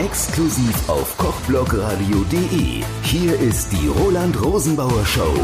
[0.00, 2.82] Exklusiv auf kochblogradio.de.
[3.02, 5.34] Hier ist die Roland Rosenbauer Show.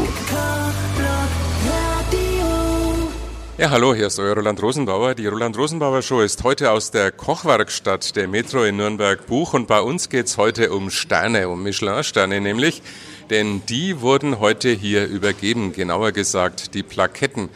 [3.59, 5.13] Ja, hallo, hier ist euer Roland Rosenbauer.
[5.13, 9.79] Die Roland Rosenbauer Show ist heute aus der Kochwerkstatt der Metro in Nürnberg-Buch und bei
[9.79, 12.81] uns geht's heute um Sterne, um Michelin-Sterne nämlich,
[13.29, 17.49] denn die wurden heute hier übergeben, genauer gesagt die Plaketten.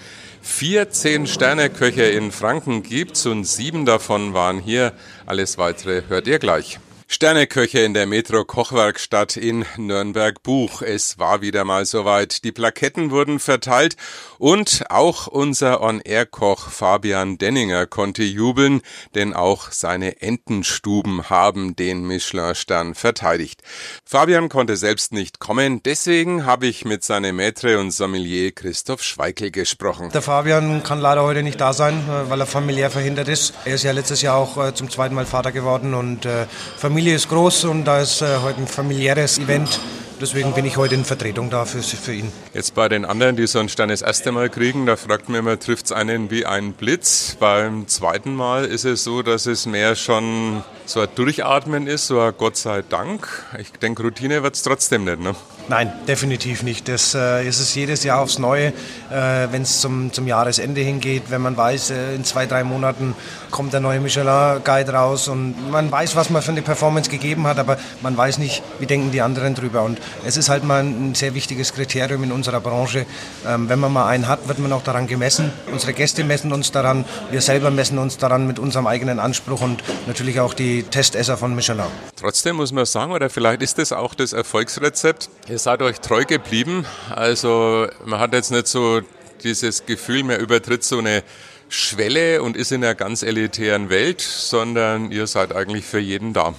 [0.43, 4.93] Vier Zehn-Sterne-Köche in Franken gibt's und sieben davon waren hier.
[5.25, 6.79] Alles weitere hört ihr gleich.
[7.13, 10.81] Sterneköche in der Metro Kochwerkstatt in Nürnberg Buch.
[10.81, 12.45] Es war wieder mal soweit.
[12.45, 13.97] Die Plaketten wurden verteilt
[14.39, 18.81] und auch unser On-Air-Koch Fabian Denninger konnte jubeln,
[19.13, 23.61] denn auch seine Entenstuben haben den Michelin-Stern verteidigt.
[24.05, 29.51] Fabian konnte selbst nicht kommen, deswegen habe ich mit seinem Maître und Sommelier Christoph Schweikel
[29.51, 30.11] gesprochen.
[30.13, 33.53] Der Fabian kann leider heute nicht da sein, äh, weil er familiär verhindert ist.
[33.65, 36.45] Er ist ja letztes Jahr auch äh, zum zweiten Mal Vater geworden und äh,
[36.77, 39.79] Familie Familie ist groß und da ist äh, heute ein familiäres Event.
[40.21, 42.31] Deswegen bin ich heute in Vertretung da für, für ihn.
[42.53, 45.39] Jetzt bei den anderen, die so einen Stern das erste Mal kriegen, da fragt man
[45.39, 47.37] immer, trifft es einen wie ein Blitz?
[47.39, 52.19] Beim zweiten Mal ist es so, dass es mehr schon so ein Durchatmen ist, so
[52.19, 53.27] ein Gott sei Dank.
[53.57, 55.35] Ich denke, Routine wird es trotzdem nicht, ne?
[55.69, 56.89] Nein, definitiv nicht.
[56.89, 58.67] Das äh, ist es jedes Jahr aufs Neue,
[59.09, 63.15] äh, wenn es zum, zum Jahresende hingeht, wenn man weiß, äh, in zwei, drei Monaten
[63.51, 67.59] kommt der neue Michelin-Guide raus und man weiß, was man für eine Performance gegeben hat,
[67.59, 69.83] aber man weiß nicht, wie denken die anderen drüber.
[69.83, 73.05] Und es ist halt mal ein sehr wichtiges Kriterium in unserer Branche.
[73.47, 75.53] Ähm, wenn man mal einen hat, wird man auch daran gemessen.
[75.71, 79.83] Unsere Gäste messen uns daran, wir selber messen uns daran mit unserem eigenen Anspruch und
[80.07, 81.85] natürlich auch die Testesser von Michelin.
[82.15, 86.25] Trotzdem muss man sagen, oder vielleicht ist das auch das Erfolgsrezept, ihr seid euch treu
[86.25, 86.85] geblieben.
[87.09, 89.01] Also man hat jetzt nicht so
[89.43, 91.23] dieses Gefühl, man übertritt so eine
[91.69, 96.53] Schwelle und ist in einer ganz elitären Welt, sondern ihr seid eigentlich für jeden da.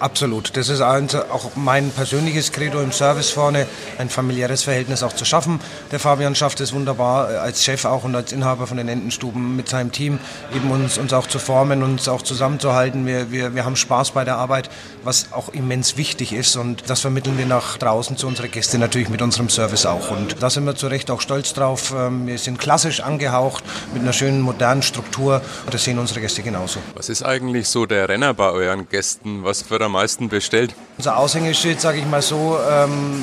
[0.00, 0.56] Absolut.
[0.56, 3.66] Das ist auch mein persönliches Credo im Service vorne,
[3.98, 5.60] ein familiäres Verhältnis auch zu schaffen.
[5.92, 9.56] Der Fabian schafft es wunderbar, äh, als Chef auch und als Inhaber von den Entenstuben
[9.56, 10.18] mit seinem Team,
[10.56, 13.04] eben uns, uns auch zu formen, uns auch zusammenzuhalten.
[13.04, 14.70] Wir, wir, wir haben Spaß bei der Arbeit,
[15.04, 19.10] was auch immens wichtig ist und das vermitteln wir nach draußen zu unseren Gästen natürlich
[19.10, 20.10] mit unserem Service auch.
[20.10, 21.92] Und da sind wir zu Recht auch stolz drauf.
[21.94, 26.40] Ähm, wir sind klassisch angehaucht mit einer schönen modernen Struktur und das sehen unsere Gäste
[26.40, 26.80] genauso.
[26.94, 29.44] Was ist eigentlich so der Renner bei euren Gästen?
[29.44, 30.74] Was wird am meisten bestellt?
[30.98, 33.22] Unser Aushängeschild, sage ich mal so, ähm,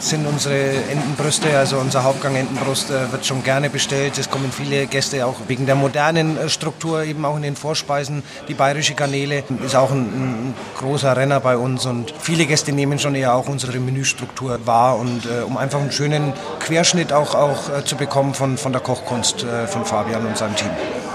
[0.00, 4.16] sind unsere Entenbrüste, also unser Hauptgang Entenbrust äh, wird schon gerne bestellt.
[4.18, 8.22] Es kommen viele Gäste auch wegen der modernen äh, Struktur, eben auch in den Vorspeisen.
[8.48, 12.98] Die bayerische Garnele ist auch ein, ein, großer Renner bei uns und viele Gäste nehmen
[12.98, 17.68] schon eher auch unsere Menüstruktur wahr und äh, um einfach einen schönen Querschnitt auch, auch
[17.68, 20.70] äh, zu bekommen von, von der Kochkunst äh, von Fabian und seinem Team.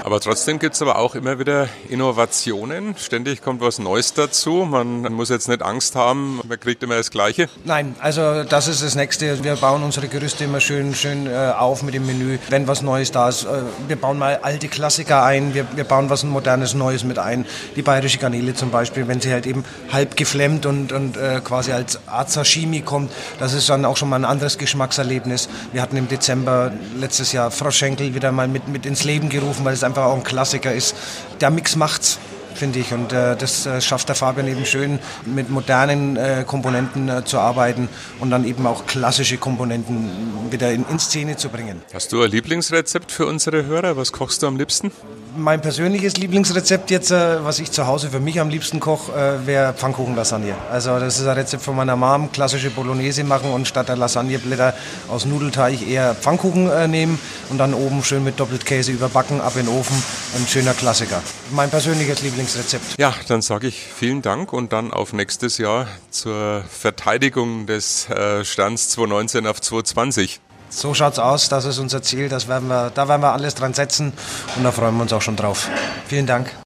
[0.05, 2.93] Aber trotzdem gibt es aber auch immer wieder Innovationen.
[2.97, 4.67] Ständig kommt was Neues dazu.
[4.69, 7.47] Man muss jetzt nicht Angst haben, man kriegt immer das Gleiche.
[7.63, 9.41] Nein, also das ist das Nächste.
[9.45, 13.13] Wir bauen unsere Gerüste immer schön, schön äh, auf mit dem Menü, wenn was Neues
[13.13, 13.45] da ist.
[13.45, 17.45] Äh, wir bauen mal alte Klassiker ein, wir, wir bauen was Modernes, Neues mit ein.
[17.77, 21.71] Die bayerische Garnele zum Beispiel, wenn sie halt eben halb geflemmt und, und äh, quasi
[21.71, 23.09] als Art Sashimi kommt,
[23.39, 25.47] das ist dann auch schon mal ein anderes Geschmackserlebnis.
[25.71, 29.73] Wir hatten im Dezember letztes Jahr Froschenkel wieder mal mit, mit ins Leben gerufen, weil
[29.73, 30.95] es einfach einfach auch ein Klassiker ist.
[31.39, 32.19] Der Mix macht's
[32.55, 32.93] finde ich.
[32.93, 37.39] Und äh, das äh, schafft der Fabian eben schön, mit modernen äh, Komponenten äh, zu
[37.39, 37.89] arbeiten
[38.19, 40.09] und dann eben auch klassische Komponenten
[40.51, 41.81] wieder in, in Szene zu bringen.
[41.93, 43.97] Hast du ein Lieblingsrezept für unsere Hörer?
[43.97, 44.91] Was kochst du am liebsten?
[45.35, 49.47] Mein persönliches Lieblingsrezept jetzt, äh, was ich zu Hause für mich am liebsten koche, äh,
[49.47, 50.53] wäre Pfannkuchenlasagne.
[50.71, 54.75] Also das ist ein Rezept von meiner Mom, klassische Bolognese machen und statt der Lasagneblätter
[55.09, 59.75] aus Nudelteig eher Pfannkuchen nehmen und dann oben schön mit Doppelkäse überbacken, ab in den
[59.75, 59.95] Ofen.
[60.35, 61.21] Ein schöner Klassiker.
[61.51, 62.97] Mein persönliches Lieblingsrezept.
[62.97, 68.45] Ja, dann sage ich vielen Dank und dann auf nächstes Jahr zur Verteidigung des äh,
[68.45, 70.41] Stands 2019 auf 2020.
[70.75, 73.73] So schaut's aus, das ist unser Ziel, das werden wir, da werden wir alles dran
[73.73, 74.11] setzen
[74.55, 75.69] und da freuen wir uns auch schon drauf.
[76.07, 76.53] Vielen Dank.